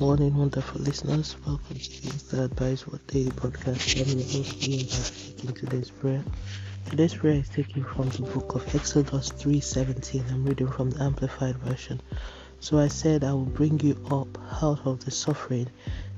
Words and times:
morning, 0.00 0.36
wonderful 0.36 0.80
listeners. 0.80 1.34
Welcome 1.44 1.76
to 1.76 2.02
the 2.02 2.08
Instant 2.10 2.52
Advice 2.52 2.86
What 2.86 3.04
Daily 3.08 3.30
Podcast. 3.30 4.00
I'm 4.00 4.18
your 4.18 4.28
host, 4.28 4.68
Ian 4.68 4.86
taking 4.86 5.54
today's 5.54 5.90
prayer. 5.90 6.22
Today's 6.88 7.14
prayer 7.14 7.40
is 7.40 7.48
taken 7.48 7.82
from 7.82 8.08
the 8.10 8.22
book 8.22 8.54
of 8.54 8.74
Exodus 8.76 9.30
3:17. 9.30 10.22
I'm 10.30 10.44
reading 10.44 10.68
from 10.68 10.90
the 10.90 11.02
Amplified 11.02 11.56
Version. 11.56 12.00
So 12.60 12.78
I 12.78 12.86
said, 12.86 13.24
I 13.24 13.32
will 13.32 13.44
bring 13.44 13.80
you 13.80 13.96
up 14.08 14.38
out 14.62 14.86
of 14.86 15.04
the 15.04 15.10
suffering 15.10 15.66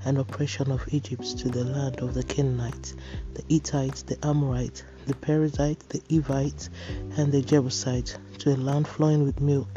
and 0.04 0.18
oppression 0.18 0.70
of 0.70 0.84
Egypt 0.92 1.38
to 1.38 1.48
the 1.48 1.64
land 1.64 2.00
of 2.00 2.12
the 2.12 2.22
Canaanites, 2.22 2.94
the 3.32 3.44
Hittites, 3.48 4.02
the 4.02 4.18
Amorites, 4.26 4.82
the 5.06 5.14
Perizzites, 5.14 5.86
the 5.86 6.02
Hivites, 6.10 6.68
and 7.16 7.32
the 7.32 7.40
Jebusites, 7.40 8.18
to 8.40 8.54
a 8.54 8.56
land 8.56 8.86
flowing 8.86 9.24
with 9.24 9.40
milk 9.40 9.68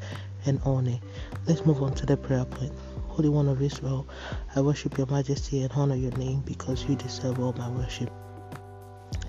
and 0.46 0.60
honey. 0.60 1.02
Let's 1.48 1.66
move 1.66 1.82
on 1.82 1.94
to 1.96 2.06
the 2.06 2.18
prayer 2.18 2.44
point. 2.44 2.74
Holy 3.14 3.30
One 3.30 3.48
of 3.48 3.62
Israel, 3.62 4.08
I 4.56 4.62
worship 4.62 4.98
your 4.98 5.06
majesty 5.06 5.62
and 5.62 5.72
honor 5.74 5.94
your 5.94 6.18
name 6.18 6.42
because 6.48 6.90
you 6.90 6.96
deserve 6.96 7.40
all 7.40 7.54
my 7.54 7.70
worship. 7.70 8.10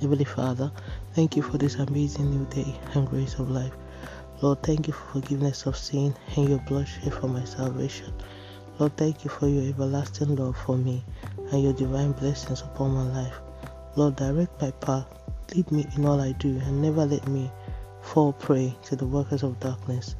Heavenly 0.00 0.24
Father, 0.24 0.72
thank 1.12 1.36
you 1.36 1.42
for 1.42 1.58
this 1.58 1.74
amazing 1.74 2.30
new 2.30 2.46
day 2.46 2.74
and 2.94 3.06
grace 3.06 3.34
of 3.34 3.50
life. 3.50 3.74
Lord, 4.40 4.62
thank 4.62 4.86
you 4.86 4.94
for 4.94 5.20
forgiveness 5.20 5.66
of 5.66 5.76
sin 5.76 6.14
and 6.34 6.48
your 6.48 6.60
blood 6.60 6.88
shed 6.88 7.12
for 7.12 7.28
my 7.28 7.44
salvation. 7.44 8.10
Lord, 8.78 8.96
thank 8.96 9.22
you 9.22 9.28
for 9.28 9.48
your 9.48 9.68
everlasting 9.68 10.34
love 10.34 10.56
for 10.56 10.78
me 10.78 11.04
and 11.52 11.62
your 11.62 11.74
divine 11.74 12.12
blessings 12.12 12.62
upon 12.62 12.92
my 12.92 13.22
life. 13.22 13.36
Lord, 13.96 14.16
direct 14.16 14.62
my 14.62 14.70
path, 14.70 15.04
lead 15.54 15.70
me 15.70 15.86
in 15.94 16.06
all 16.06 16.22
I 16.22 16.32
do, 16.32 16.58
and 16.64 16.80
never 16.80 17.04
let 17.04 17.28
me 17.28 17.52
fall 18.00 18.32
prey 18.32 18.74
to 18.84 18.96
the 18.96 19.06
workers 19.06 19.42
of 19.42 19.60
darkness. 19.60 20.16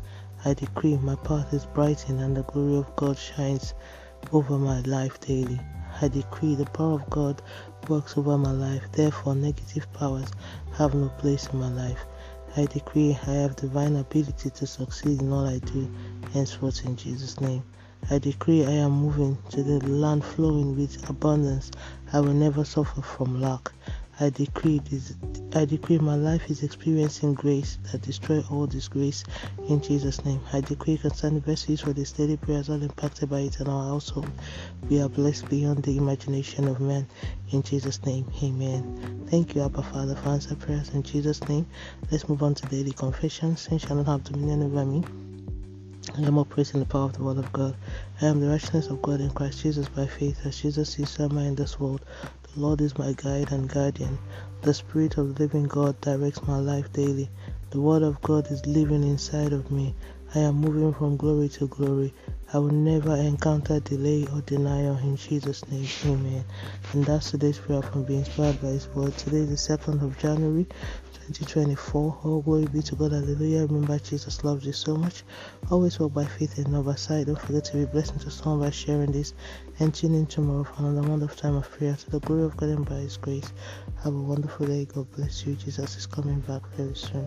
I 0.47 0.53
decree 0.53 0.99
my 0.99 1.17
path 1.17 1.55
is 1.55 1.65
brightened 1.65 2.21
and 2.21 2.37
the 2.37 2.43
glory 2.43 2.77
of 2.77 2.95
God 2.97 3.17
shines 3.17 3.73
over 4.31 4.59
my 4.59 4.81
life 4.83 5.19
daily. 5.21 5.59
I 6.03 6.09
decree 6.09 6.55
the 6.55 6.67
power 6.67 6.95
of 6.95 7.09
God 7.09 7.41
works 7.89 8.19
over 8.19 8.37
my 8.37 8.53
life, 8.53 8.83
therefore, 8.93 9.35
negative 9.35 9.91
powers 9.95 10.31
have 10.75 10.95
no 10.95 11.09
place 11.19 11.49
in 11.49 11.61
my 11.61 11.71
life. 11.71 12.05
I 12.57 12.67
decree 12.67 13.19
I 13.27 13.31
have 13.31 13.57
divine 13.57 13.97
ability 13.97 14.51
to 14.51 14.67
succeed 14.67 15.23
in 15.23 15.33
all 15.33 15.47
I 15.47 15.61
do, 15.61 15.91
henceforth 16.33 16.85
in 16.85 16.97
Jesus' 16.97 17.41
name. 17.41 17.63
I 18.11 18.19
decree 18.19 18.67
I 18.67 18.73
am 18.73 18.93
moving 18.93 19.39
to 19.49 19.63
the 19.63 19.81
land 19.89 20.25
flowing 20.25 20.77
with 20.77 21.09
abundance. 21.09 21.71
I 22.13 22.21
will 22.21 22.35
never 22.35 22.65
suffer 22.65 23.01
from 23.01 23.41
lack. 23.41 23.73
I 24.21 24.29
decree 24.29 24.81
this, 24.91 25.15
I 25.57 25.65
decree 25.65 25.99
my 25.99 26.17
life 26.17 26.51
is 26.51 26.65
experiencing 26.65 27.35
grace 27.35 27.79
that 27.93 28.03
destroy 28.03 28.43
all 28.51 28.67
disgrace 28.67 29.23
in 29.69 29.81
Jesus' 29.81 30.25
name. 30.25 30.41
I 30.53 30.61
decree 30.61 30.97
concerning 30.97 31.43
verses 31.43 31.81
for 31.83 31.93
the 31.93 32.05
steady 32.05 32.37
prayers 32.37 32.69
all 32.69 32.83
impacted 32.83 33.31
by 33.31 33.41
it 33.41 33.61
and 33.61 33.69
our 33.69 33.85
household. 33.85 34.29
We 34.91 35.01
are 35.01 35.09
blessed 35.09 35.49
beyond 35.49 35.85
the 35.85 35.97
imagination 35.97 36.67
of 36.67 36.81
man. 36.81 37.07
In 37.53 37.63
Jesus' 37.63 38.05
name, 38.05 38.27
Amen. 38.43 39.27
Thank 39.31 39.55
you, 39.55 39.63
Abba 39.63 39.83
Father, 39.85 40.17
for 40.17 40.31
answer 40.31 40.57
prayers 40.57 40.91
in 40.91 41.05
Jesus' 41.05 41.49
name. 41.49 41.67
Let's 42.11 42.29
move 42.29 42.43
on 42.43 42.57
to 42.57 42.67
daily 42.67 42.91
confession. 42.91 43.57
Sin 43.57 43.79
shall 43.79 43.95
not 43.95 44.07
have 44.07 44.25
dominion 44.25 44.65
over 44.65 44.85
me. 44.85 45.05
I 46.19 46.23
am 46.23 46.37
operating 46.39 46.81
the 46.81 46.87
power 46.87 47.05
of 47.05 47.13
the 47.13 47.23
Word 47.23 47.39
of 47.39 47.53
God. 47.53 47.77
I 48.21 48.27
am 48.27 48.41
the 48.41 48.49
righteousness 48.49 48.89
of 48.89 49.03
God 49.03 49.21
in 49.21 49.31
Christ 49.31 49.63
Jesus 49.63 49.89
by 49.89 50.07
faith, 50.07 50.45
as 50.45 50.61
Jesus 50.61 50.99
is 50.99 51.11
Sama 51.11 51.43
in 51.43 51.55
this 51.55 51.79
world. 51.79 52.05
Lord 52.57 52.81
is 52.81 52.97
my 52.97 53.13
guide 53.17 53.51
and 53.51 53.69
guardian. 53.69 54.17
The 54.63 54.73
Spirit 54.73 55.19
of 55.19 55.35
the 55.35 55.43
living 55.43 55.65
God 55.65 56.01
directs 56.01 56.47
my 56.47 56.61
life 56.61 56.93
daily. 56.93 57.29
The 57.71 57.81
Word 57.81 58.05
of 58.05 58.23
God 58.23 58.49
is 58.49 58.65
living 58.65 59.03
inside 59.03 59.53
of 59.53 59.73
me. 59.73 59.93
I 60.37 60.39
am 60.39 60.61
moving 60.61 60.93
from 60.93 61.17
glory 61.17 61.49
to 61.49 61.67
glory. 61.67 62.15
I 62.53 62.59
will 62.59 62.71
never 62.71 63.17
encounter 63.17 63.81
delay 63.81 64.27
or 64.33 64.41
denial 64.43 64.97
in 64.99 65.17
Jesus' 65.17 65.67
name. 65.71 65.87
Amen. 66.05 66.45
And 66.93 67.05
that's 67.05 67.31
today's 67.31 67.59
prayer 67.59 67.83
from 67.83 68.05
being 68.05 68.21
inspired 68.21 68.61
by 68.61 68.69
His 68.69 68.87
Word. 68.89 69.17
Today 69.17 69.39
is 69.39 69.67
the 69.67 69.79
2nd 69.79 70.03
of 70.03 70.19
January 70.19 70.65
2024. 71.15 72.21
All 72.23 72.43
glory 72.43 72.67
be 72.67 72.83
to 72.83 72.95
God. 72.95 73.13
Hallelujah. 73.13 73.67
Remember, 73.67 73.99
Jesus 73.99 74.45
loves 74.45 74.67
you 74.67 74.73
so 74.73 74.97
much. 74.97 75.25
Always 75.71 75.99
walk 75.99 76.13
by 76.13 76.27
faith 76.27 76.59
and 76.59 76.69
not 76.69 76.85
by 76.85 76.95
sight. 76.95 77.27
Don't 77.27 77.41
forget 77.41 77.65
to 77.65 77.79
be 77.79 77.87
blessed 77.87 78.21
to 78.21 78.31
someone 78.31 78.69
by 78.69 78.71
sharing 78.71 79.11
this. 79.11 79.33
And 79.81 79.95
tune 79.95 80.15
in 80.15 80.27
tomorrow 80.27 80.65
for 80.65 80.83
another 80.83 81.09
wonderful 81.09 81.37
time 81.37 81.57
of 81.57 81.71
prayer 81.71 81.97
to 81.97 82.11
the 82.11 82.21
glory 82.21 82.45
of 82.45 82.57
God 82.57 82.69
and 82.69 82.87
by 82.87 82.97
His 82.97 83.17
grace. 83.17 83.53
Have 84.05 84.15
a 84.15 84.21
wonderful 84.21 84.67
day. 84.67 84.85
God 84.85 85.11
bless 85.13 85.47
you. 85.47 85.55
Jesus 85.55 85.97
is 85.97 86.07
coming 86.07 86.41
back 86.41 86.63
very 86.77 86.95
soon. 86.95 87.27